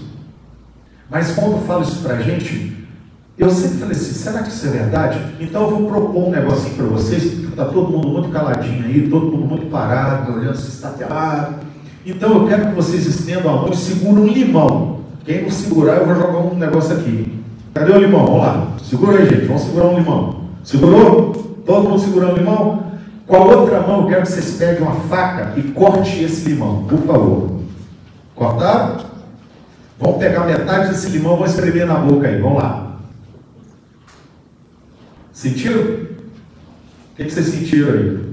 [1.09, 2.77] Mas quando falo isso para a gente,
[3.37, 5.19] eu sempre falei assim, será que isso é verdade?
[5.39, 9.07] Então eu vou propor um negocinho para vocês, porque está todo mundo muito caladinho aí,
[9.09, 11.55] todo mundo muito parado, olhando se está aterrado.
[12.05, 14.99] Então eu quero que vocês estendam a mão e segurem um limão.
[15.25, 17.39] Quem não segurar, eu vou jogar um negócio aqui.
[17.73, 18.25] Cadê o limão?
[18.25, 18.67] Vamos lá.
[18.83, 19.45] Segura aí, gente.
[19.45, 20.41] Vamos segurar um limão.
[20.63, 21.31] Segurou?
[21.65, 22.83] Todo mundo segurando o limão?
[23.27, 26.83] Com a outra mão, eu quero que vocês peguem uma faca e corte esse limão,
[26.89, 27.59] por favor.
[28.35, 29.08] Cortaram?
[29.99, 32.41] Vamos pegar metade desse limão e vamos escrever na boca aí.
[32.41, 32.95] Vamos lá.
[35.33, 35.81] Sentiram?
[35.81, 38.29] O que, que vocês sentiram aí?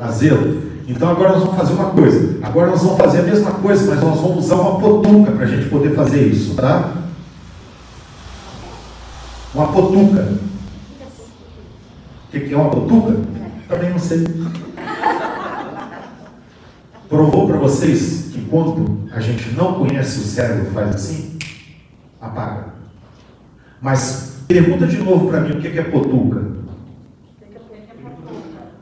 [0.00, 0.62] Azedo?
[0.86, 2.38] Então agora nós vamos fazer uma coisa.
[2.42, 5.48] Agora nós vamos fazer a mesma coisa, mas nós vamos usar uma potuca para a
[5.48, 6.92] gente poder fazer isso, tá?
[9.52, 10.32] Uma potuca.
[12.28, 13.16] O que, que é uma potuca?
[13.68, 14.24] Também não sei.
[17.08, 21.36] Provou para vocês quando a gente não conhece o cérebro faz assim?
[22.20, 22.66] Apaga.
[23.82, 26.42] Mas Pergunta de novo para mim o que é potuca.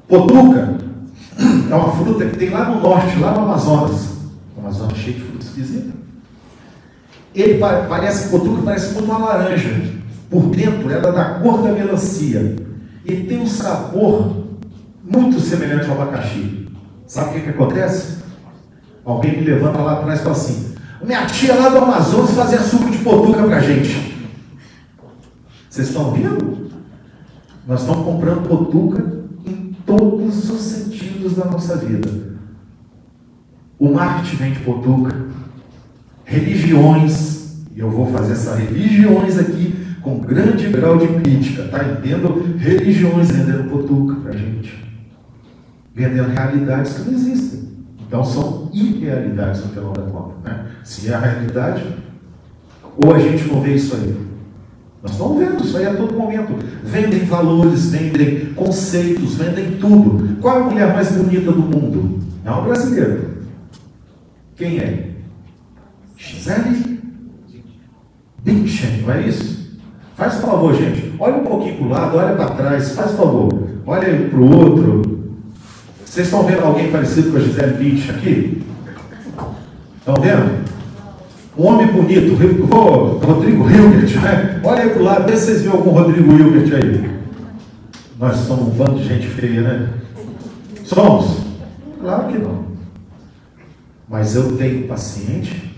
[0.06, 0.78] Potuca
[1.70, 4.08] é uma fruta que tem lá no norte, lá no Amazonas.
[4.58, 5.92] Amazonas é cheio de fruta esquisita.
[7.35, 9.82] Ele parece, potuca parece muito uma laranja.
[10.28, 12.56] Por dentro ela é da cor da melancia.
[13.06, 14.48] E tem um sabor
[15.02, 16.68] muito semelhante ao abacaxi.
[17.06, 18.21] Sabe o que, que acontece?
[19.05, 22.91] Alguém me levanta lá atrás e fala assim: minha tia lá do Amazonas fazia suco
[22.91, 24.12] de potuca pra gente.
[25.69, 26.71] Vocês estão vendo?
[27.67, 29.03] Nós estamos comprando potuca
[29.45, 32.09] em todos os sentidos da nossa vida.
[33.79, 35.17] O marketing vende potuca,
[36.25, 41.83] religiões, e eu vou fazer essas religiões aqui com grande grau de crítica, tá?
[41.85, 44.85] Entendo religiões vendendo potuca para gente,
[45.93, 47.71] vendendo realidades que não existem.
[48.12, 50.03] Então são irrealidades no final da.
[50.51, 50.66] Né?
[50.85, 51.83] Se é a realidade,
[52.94, 54.14] ou a gente não vê isso aí.
[55.03, 56.53] Nós estamos vendo isso aí a todo momento.
[56.85, 60.37] Vendem valores, vendem conceitos, vendem tudo.
[60.42, 62.20] Qual é a mulher mais bonita do mundo?
[62.44, 63.31] É uma brasileira.
[64.57, 65.12] Quem é?
[66.14, 67.01] Gisele
[68.44, 69.81] Bündchen, não é isso?
[70.16, 71.14] Faz favor, gente.
[71.18, 73.48] Olha um pouquinho para o lado, olha para trás, faz favor.
[73.87, 75.12] Olha para o outro.
[76.12, 78.62] Vocês estão vendo alguém parecido com a Gisele Bündchen aqui?
[79.96, 80.62] Estão vendo?
[81.57, 82.37] Um homem bonito,
[82.70, 84.61] oh, Rodrigo Hilbert, né?
[84.62, 87.18] Olha aí para o lado, vê se vocês viram algum Rodrigo Hilbert aí.
[88.18, 89.88] Nós somos um bando de gente feia, né?
[90.85, 91.38] Somos?
[91.98, 92.66] Claro que não.
[94.07, 95.75] Mas eu tenho paciente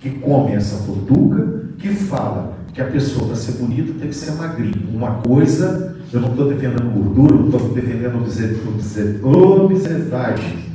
[0.00, 4.32] que come essa potuca, que fala que a pessoa para ser bonita tem que ser
[4.32, 4.74] magrinha.
[4.92, 8.18] Uma coisa, eu não estou defendendo gordura, não estou defendendo
[9.64, 10.70] obesidade.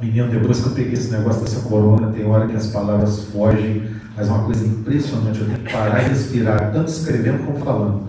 [0.00, 3.82] Menino, depois que eu peguei esse negócio dessa corona, tem hora que as palavras fogem,
[4.16, 5.40] mas é uma coisa impressionante.
[5.40, 8.08] Eu tenho que parar e respirar, tanto escrevendo como falando.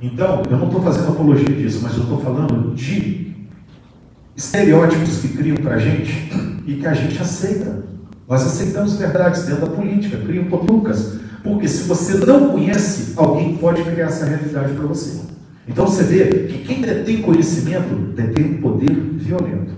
[0.00, 3.34] Então, eu não estou fazendo apologia disso, mas eu estou falando de
[4.36, 6.30] estereótipos que criam para a gente
[6.66, 7.84] e que a gente aceita.
[8.28, 11.23] Nós aceitamos verdades dentro da política, criam potucas.
[11.44, 15.20] Porque se você não conhece, alguém pode criar essa realidade para você.
[15.68, 19.74] Então você vê que quem detém conhecimento detém poder violento.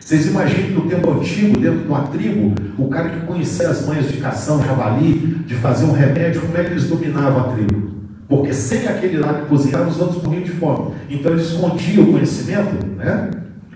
[0.00, 3.86] Vocês imaginam que no tempo antigo, dentro de uma tribo, o cara que conhecia as
[3.86, 7.92] manhas de cação, javali, de fazer um remédio, como é que eles dominavam a tribo?
[8.26, 10.94] Porque sem aquele lá que cozinhava, os outros morriam de fome.
[11.10, 13.30] Então eles escondiam o conhecimento, né?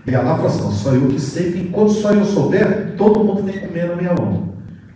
[0.06, 3.42] E lá falou assim, só eu que sei, que enquanto só eu souber, todo mundo
[3.42, 4.48] tem que comer na minha mão.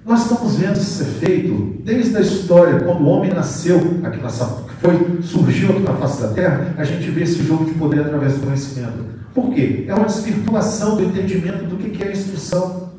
[0.04, 4.46] Nós estamos vendo isso ser feito desde a história, quando o homem nasceu aqui nessa,
[4.80, 8.34] foi, surgiu aqui na face da terra, a gente vê esse jogo de poder através
[8.34, 9.04] do conhecimento.
[9.32, 9.84] Por quê?
[9.86, 12.90] É uma desvirtuação do entendimento do que é a instrução.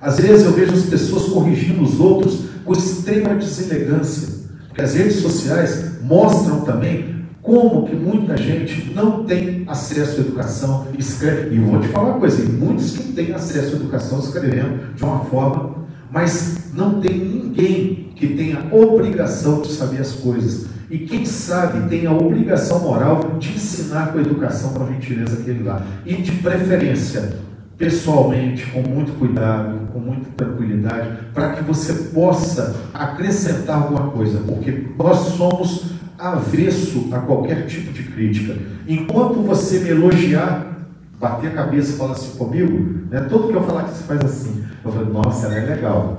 [0.00, 4.28] Às vezes eu vejo as pessoas corrigindo os outros com extrema deselegância,
[4.68, 10.86] porque as redes sociais mostram também como que muita gente não tem acesso à educação
[10.96, 11.54] e escreve.
[11.54, 15.20] E vou te falar uma coisa: muitos que têm acesso à educação escrevendo de uma
[15.26, 15.83] forma,
[16.14, 20.66] mas não tem ninguém que tenha obrigação de saber as coisas.
[20.88, 25.42] E quem sabe tem a obrigação moral de ensinar com a educação, com a gentileza
[25.42, 25.82] que ele dá.
[26.06, 27.32] E de preferência,
[27.76, 34.86] pessoalmente, com muito cuidado, com muita tranquilidade, para que você possa acrescentar alguma coisa, porque
[34.96, 38.56] nós somos avesso a qualquer tipo de crítica.
[38.86, 40.83] Enquanto você me elogiar,
[41.20, 44.64] bater a cabeça falar assim comigo, né, tudo que eu falar que você faz assim,
[44.84, 46.18] eu falo, nossa, ela é legal.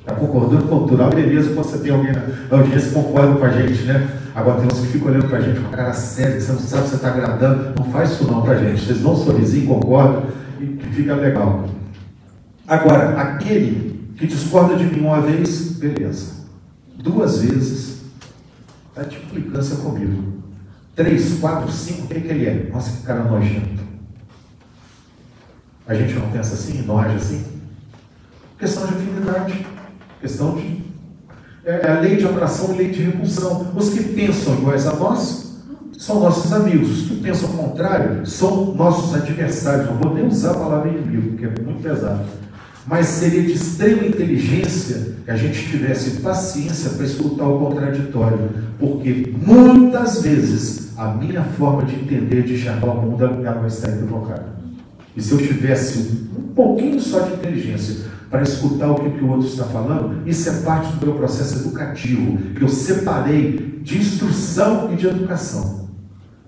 [0.00, 4.08] Está concordando cultural, beleza, você tem alguém na audiência que concorda com a gente, né?
[4.36, 6.60] Agora tem uns que ficam olhando para a gente com a cara séria, você não
[6.60, 7.74] sabe se você está agradando.
[7.76, 8.84] Não faz isso não para a gente.
[8.84, 10.24] Vocês dão um sorrisinho, concordam
[10.60, 11.64] e fica legal.
[12.68, 16.34] Agora, aquele que discorda de mim uma vez, beleza.
[16.98, 18.02] Duas vezes,
[18.90, 20.34] está de implicância comigo.
[20.94, 22.70] Três, quatro, cinco, o que, é que ele é?
[22.72, 23.75] Nossa, que cara nojento.
[25.86, 27.44] A gente não pensa assim, não age assim?
[28.58, 29.66] Questão de afinidade,
[30.20, 30.84] questão de.
[31.64, 33.72] É, é a lei de atração e lei de repulsão.
[33.76, 35.60] Os que pensam iguais a nós
[35.96, 36.90] são nossos amigos.
[36.90, 39.86] Os que pensam o contrário são nossos adversários.
[39.86, 42.24] Não vou nem usar a palavra inimigo, porque é muito pesado.
[42.84, 49.34] Mas seria de extrema inteligência que a gente tivesse paciência para escutar o contraditório, porque
[49.44, 54.55] muitas vezes a minha forma de entender, de enxergar o mundo, ela vai estar equivocada.
[55.16, 59.30] E se eu tivesse um pouquinho só de inteligência para escutar o que, que o
[59.30, 64.92] outro está falando, isso é parte do meu processo educativo, que eu separei de instrução
[64.92, 65.88] e de educação.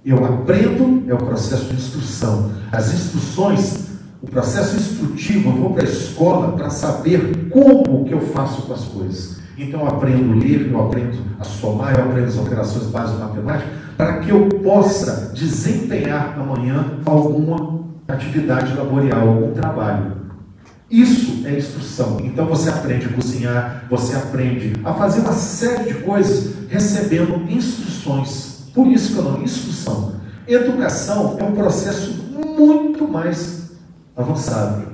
[0.04, 2.50] Eu aprendo, é o processo de instrução.
[2.70, 3.88] As instruções,
[4.20, 8.74] o processo instrutivo, eu vou para a escola para saber como que eu faço com
[8.74, 9.38] as coisas.
[9.56, 13.72] Então eu aprendo a ler, eu aprendo a somar, eu aprendo as operações básicas matemáticas,
[13.96, 20.16] para que eu possa desempenhar amanhã alguma atividade laboral, algum trabalho.
[20.90, 22.18] Isso é instrução.
[22.24, 28.70] Então você aprende a cozinhar, você aprende a fazer uma série de coisas recebendo instruções.
[28.74, 30.14] Por isso que eu não instrução.
[30.46, 32.24] Educação é um processo
[32.58, 33.72] muito mais
[34.16, 34.84] avançado.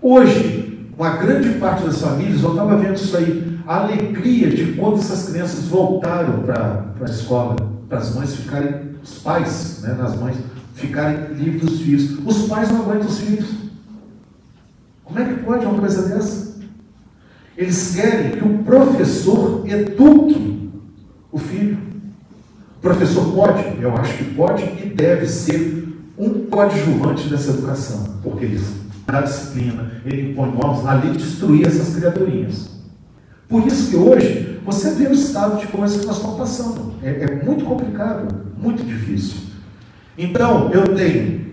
[0.00, 4.98] Hoje, uma grande parte das famílias, eu estava vendo isso aí, a alegria de quando
[4.98, 7.56] essas crianças voltaram para a escola,
[7.88, 10.36] para as mães ficarem, os pais, né, nas mães,
[10.78, 12.18] ficarem livres dos filhos.
[12.24, 13.48] Os pais não aguentam os filhos.
[15.04, 16.58] Como é que pode uma coisa dessa?
[17.56, 20.70] Eles querem que o professor eduque
[21.32, 21.78] o filho.
[22.76, 28.44] O professor pode, eu acho que pode e deve ser um coadjuvante dessa educação, porque
[28.44, 28.60] ele
[29.06, 32.70] dá disciplina, ele impõe normas, ali destruir essas criaturinhas.
[33.48, 36.94] Por isso que hoje você vê o estado de coisas que nós estamos passando.
[37.02, 39.47] É, é muito complicado, muito difícil.
[40.18, 41.46] Então, eu tenho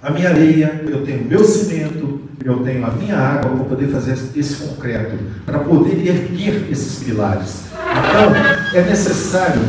[0.00, 3.88] a minha areia, eu tenho o meu cimento, eu tenho a minha água para poder
[3.88, 7.64] fazer esse concreto, para poder erguer esses pilares.
[7.72, 8.32] Então,
[8.72, 9.60] é necessário.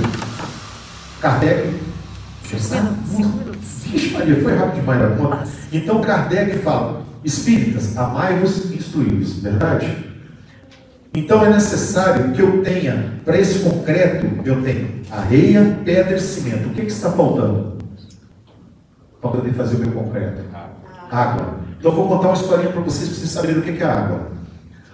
[1.19, 1.73] Kardec.
[3.83, 5.43] Vixe, Maria, foi rápido demais a conta.
[5.71, 10.05] Então, Kardec fala: Espíritas, amai-vos e instruí-vos, verdade?
[11.15, 16.67] Então é necessário que eu tenha, para esse concreto, eu tenho areia, pedra e cimento.
[16.67, 17.74] O que, que está faltando?
[19.29, 20.43] Para poder fazer o meu concreto?
[21.11, 21.55] Água.
[21.79, 24.21] Então eu vou contar uma historinha para vocês, para vocês saberem o que é água.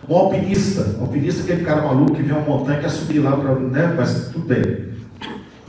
[0.07, 3.37] Um alpinista, um alpinista aquele cara maluco que vê uma montanha que quer subir lá
[3.37, 4.91] para, né, mas tudo bem.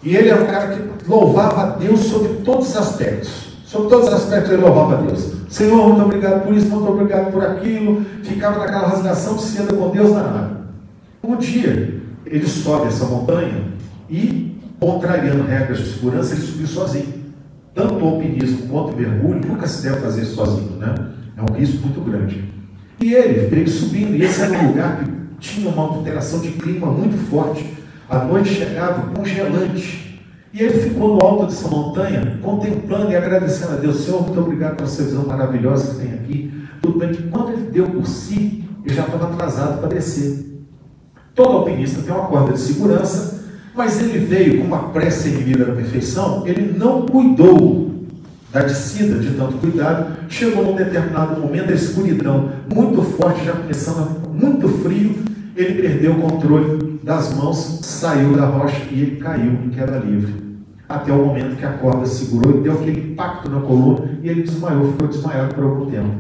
[0.03, 3.53] E ele era um cara que louvava a Deus sobre todos os aspectos.
[3.65, 5.33] Sobre todos os aspectos ele louvava a Deus.
[5.49, 8.05] Senhor, muito obrigado por isso, muito obrigado por aquilo.
[8.23, 10.63] Ficava naquela rasgação se anda com Deus na água.
[11.23, 13.65] Um dia, ele sobe essa montanha
[14.11, 17.22] e, contrariando regras de segurança, ele subiu sozinho
[17.75, 20.95] tanto o alpinismo quanto o mergulho, nunca se deve fazer sozinho, né?
[21.37, 22.45] É um risco muito grande.
[23.01, 25.11] E ele veio subindo, e esse era um lugar que
[25.41, 27.67] tinha uma alteração de clima muito forte.
[28.09, 30.21] A noite chegava congelante.
[30.53, 34.05] E ele ficou no alto dessa montanha, contemplando e agradecendo a Deus.
[34.05, 36.53] Senhor, muito obrigado pela essa visão maravilhosa que tem aqui.
[36.83, 40.63] Tudo bem que quando ele deu por si, ele já estava atrasado para descer.
[41.35, 43.42] Todo alpinista tem uma corda de segurança
[43.75, 47.93] mas ele veio com uma pressa inibida da perfeição, ele não cuidou
[48.53, 54.29] da descida de tanto cuidado, chegou num determinado momento, a escuridão muito forte, já começando
[54.31, 55.15] muito frio,
[55.57, 60.43] ele perdeu o controle das mãos, saiu da rocha e ele caiu em queda livre.
[60.87, 64.43] Até o momento que a corda segurou e deu aquele impacto na coluna e ele
[64.43, 66.11] desmaiou, ficou desmaiado por algum tempo.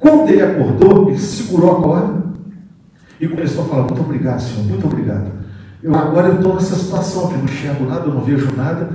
[0.00, 2.22] Quando ele acordou, ele segurou a corda
[3.20, 5.30] e começou a falar: Muito obrigado, Senhor, muito obrigado.
[5.82, 8.88] Eu agora estou nessa situação que não enxergo nada, eu não vejo nada.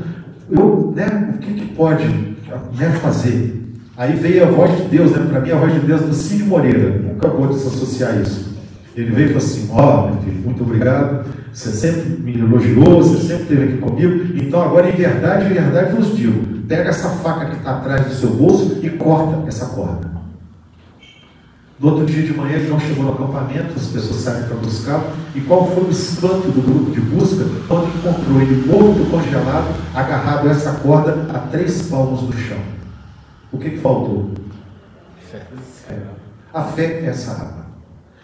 [0.50, 3.64] Eu, né, o que, que pode né, fazer?
[3.96, 5.26] Aí veio a voz de Deus, né?
[5.30, 7.00] Para mim a voz de Deus do Cid Moreira.
[7.00, 8.54] Nunca vou desassociar isso.
[8.96, 11.26] Ele veio e falou assim: Ó, oh, meu filho, muito obrigado.
[11.54, 14.36] Você sempre me elogiou, você sempre esteve aqui comigo.
[14.36, 18.14] Então, agora, em verdade, em verdade, vos digo: pega essa faca que está atrás do
[18.14, 20.13] seu bolso e corta essa corda.
[21.80, 25.04] No outro dia de manhã, não chegou no acampamento, as pessoas saem para buscar.
[25.36, 30.48] E qual foi o espanto do grupo de busca quando encontrou ele morto, congelado, agarrado
[30.48, 32.60] a essa corda a três palmos do chão?
[33.52, 34.32] O que, que faltou?
[35.32, 35.42] Fé.
[36.54, 37.64] A fé é essa água.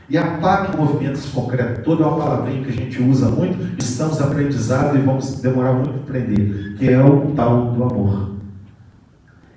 [0.09, 4.97] E a PAC, movimentos concretos, toda uma palavrinha que a gente usa muito, estamos aprendizado
[4.97, 8.31] e vamos demorar muito para aprender, que é o tal do amor.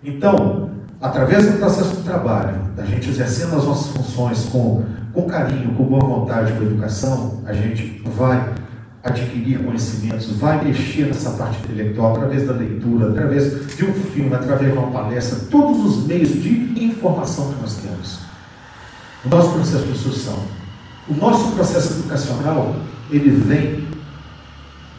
[0.05, 0.72] Então,
[1.03, 5.85] através do processo de trabalho, da gente exercendo as nossas funções com, com carinho, com
[5.85, 8.55] boa vontade, com educação, a gente vai
[9.03, 14.73] adquirir conhecimentos, vai mexer nessa parte intelectual através da leitura, através de um filme, através
[14.73, 18.21] de uma palestra, todos os meios de informação que nós temos.
[19.25, 20.39] O nosso processo de instrução.
[21.09, 22.77] O nosso processo educacional,
[23.11, 23.89] ele vem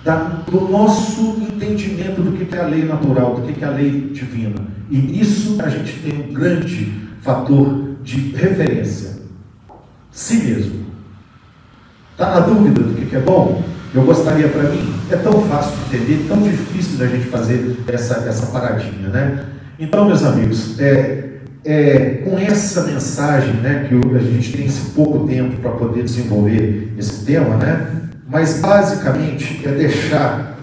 [0.04, 0.16] da,
[0.49, 4.56] do nosso entendimento do que é a lei natural, do que é a lei divina.
[4.89, 9.14] E nisso a gente tem um grande fator de referência.
[10.12, 10.84] Si mesmo.
[12.12, 13.64] Está na dúvida do que é bom?
[13.93, 18.28] Eu gostaria para mim, é tão fácil de entender, tão difícil da gente fazer essa,
[18.28, 19.45] essa paradinha, né?
[19.80, 25.28] Então, meus amigos, é, é, com essa mensagem, né, que a gente tem esse pouco
[25.28, 28.03] tempo para poder desenvolver esse tema, né?
[28.34, 30.58] Mas basicamente é deixar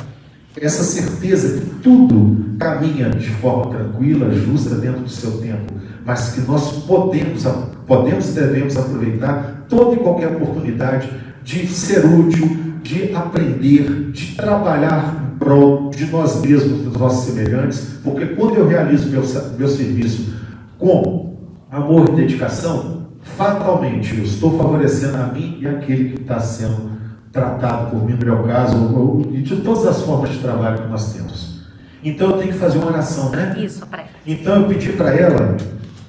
[0.61, 5.73] essa certeza que tudo caminha de forma tranquila, justa, dentro do seu tempo,
[6.05, 7.45] mas que nós podemos,
[7.87, 11.09] podemos e devemos aproveitar toda e qualquer oportunidade
[11.45, 18.01] de ser útil, de aprender, de trabalhar em prol de nós mesmos, dos nossos semelhantes,
[18.03, 19.23] porque quando eu realizo meu,
[19.57, 20.35] meu serviço
[20.77, 21.37] com
[21.71, 26.90] amor e dedicação, fatalmente eu estou favorecendo a mim e aquele que está sendo
[27.33, 31.13] tratado por mim, no meu caso, e de todas as formas de trabalho que nós
[31.13, 31.61] temos.
[32.03, 33.55] Então eu tenho que fazer uma oração, né?
[33.59, 34.07] Isso, pré.
[34.27, 35.57] Então eu pedi para ela,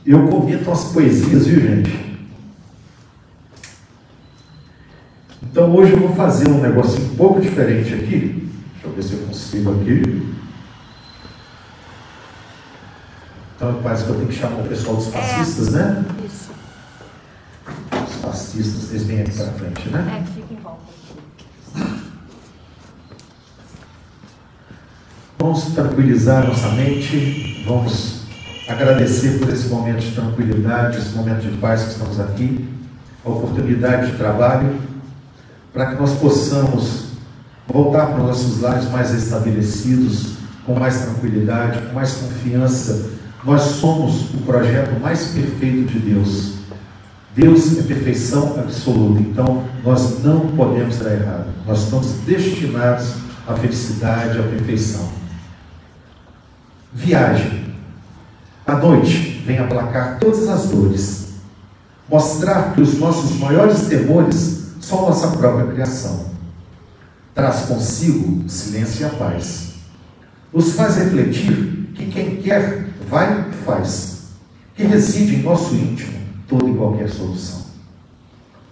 [0.06, 2.12] eu comento umas poesias, viu gente?
[5.44, 8.50] Então hoje eu vou fazer um negócio um pouco diferente aqui.
[8.74, 10.32] Deixa eu ver se eu consigo aqui.
[13.56, 16.06] Então parece que eu tenho que chamar o pessoal dos fascistas, é, né?
[16.26, 16.52] Isso.
[18.08, 20.24] Os fascistas, eles vêm aqui para frente, né?
[20.24, 21.02] É, fica em volta.
[25.42, 28.26] Vamos tranquilizar nossa mente, vamos
[28.68, 32.70] agradecer por esse momento de tranquilidade, esse momento de paz que estamos aqui,
[33.26, 34.76] a oportunidade de trabalho,
[35.74, 37.06] para que nós possamos
[37.68, 40.34] voltar para os nossos lares mais estabelecidos,
[40.64, 43.10] com mais tranquilidade, com mais confiança.
[43.44, 46.54] Nós somos o projeto mais perfeito de Deus.
[47.36, 51.48] Deus é perfeição absoluta, então nós não podemos dar errado.
[51.66, 53.16] Nós estamos destinados
[53.48, 55.21] à felicidade, à perfeição.
[56.94, 57.74] Viagem.
[58.68, 61.28] À noite vem aplacar todas as dores,
[62.10, 66.32] mostrar que os nossos maiores temores são nossa própria criação.
[67.34, 69.76] Traz consigo silêncio e a paz.
[70.54, 74.24] Nos faz refletir que quem quer vai e faz,
[74.76, 77.62] que reside em nosso íntimo toda e qualquer solução.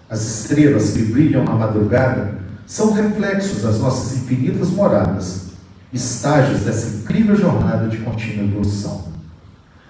[0.09, 5.48] As estrelas que brilham na madrugada são reflexos das nossas infinitas moradas
[5.91, 9.05] estágios dessa incrível jornada de contínua evolução.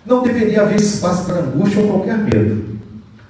[0.06, 2.80] Não deveria haver espaço para angústia ou qualquer medo,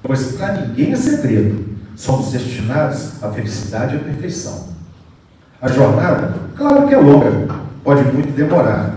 [0.04, 1.66] pois para ninguém é segredo,
[1.96, 4.70] somos destinados à felicidade e à perfeição.
[5.62, 8.96] A jornada, claro que é longa, pode muito demorar.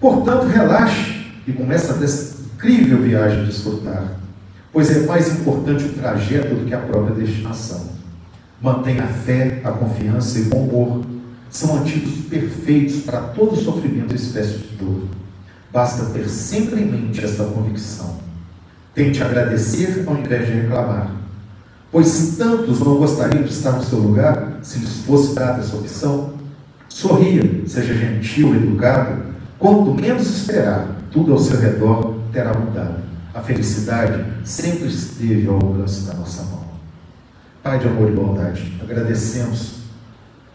[0.00, 4.04] Portanto, relaxe e comece essa incrível viagem a desfrutar,
[4.72, 7.90] pois é mais importante o trajeto do que a própria destinação.
[8.60, 11.19] Mantenha a fé, a confiança e o bom humor
[11.50, 15.02] são antídotos perfeitos para todo sofrimento e espécie de dor.
[15.72, 18.18] Basta ter sempre em mente esta convicção.
[18.94, 21.12] Tente agradecer ao invés de reclamar.
[21.92, 26.34] Pois tantos não gostariam de estar no seu lugar se lhes fosse dada essa opção.
[26.88, 29.22] Sorria, seja gentil, educado.
[29.58, 33.02] Quanto menos esperar, tudo ao seu redor terá mudado.
[33.34, 36.64] A felicidade sempre esteve ao alcance da nossa mão.
[37.62, 39.79] Pai de amor e bondade, agradecemos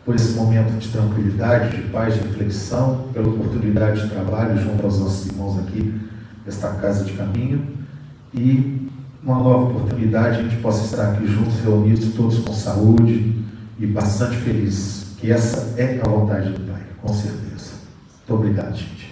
[0.05, 4.99] por esse momento de tranquilidade, de paz, de reflexão, pela oportunidade de trabalho junto aos
[4.99, 5.99] nossos irmãos aqui
[6.45, 7.65] nesta casa de caminho
[8.31, 8.87] e
[9.23, 13.43] uma nova oportunidade a gente possa estar aqui juntos, reunidos, todos com saúde
[13.79, 15.15] e bastante felizes.
[15.17, 17.71] Que essa é a vontade do Pai, com certeza.
[18.27, 19.04] Muito obrigado, gente.